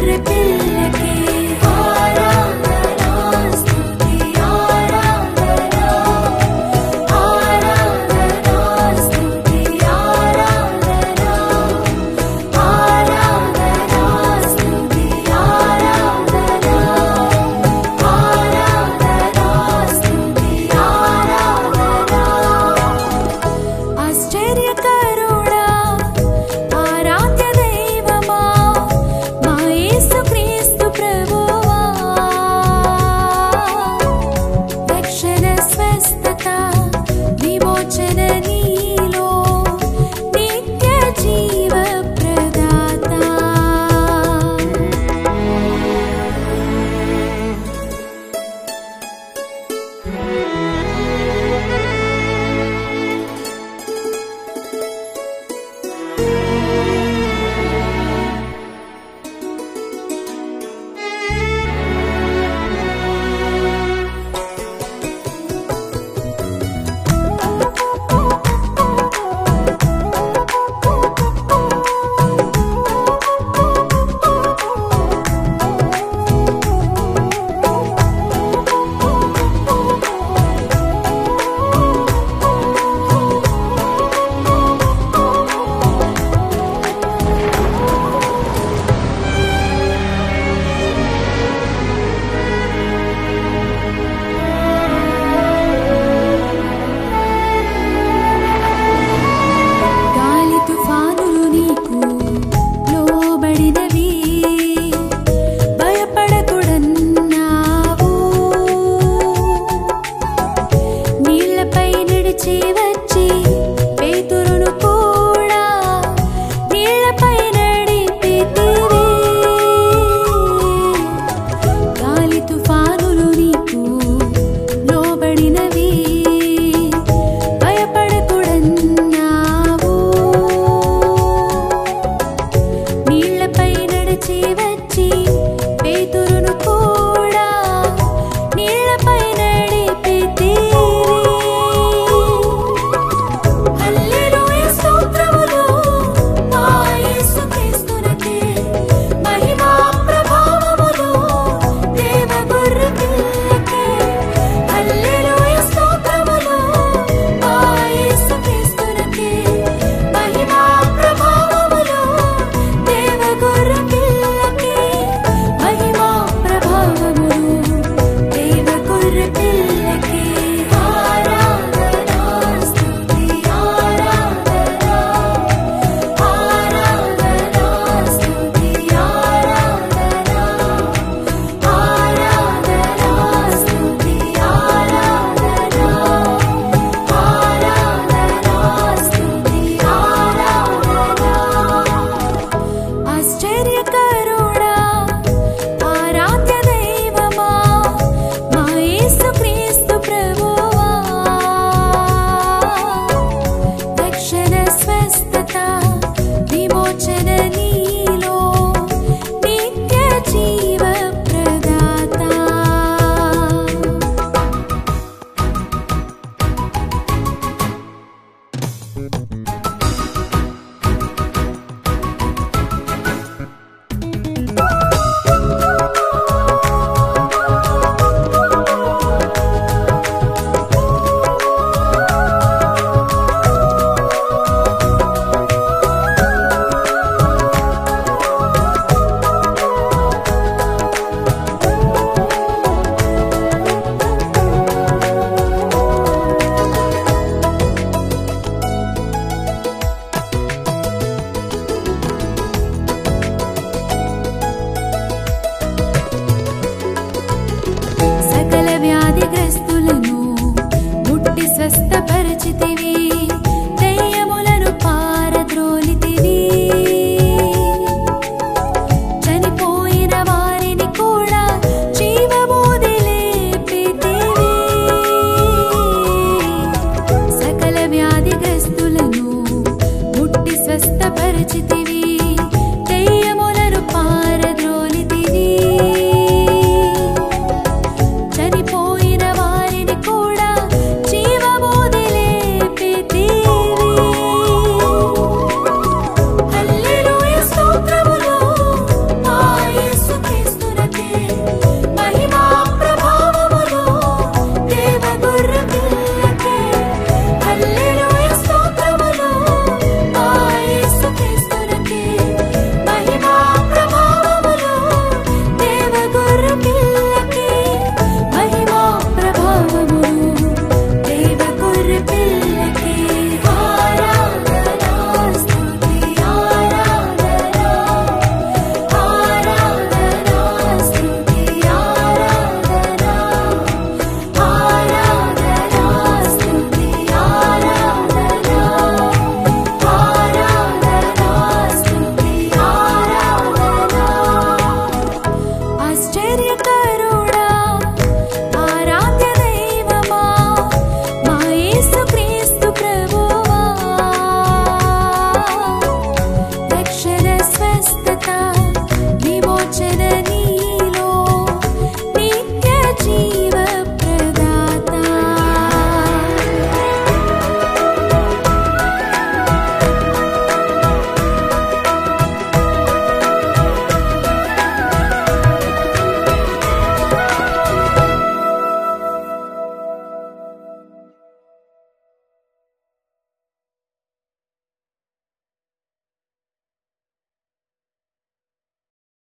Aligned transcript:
de. 0.00 0.37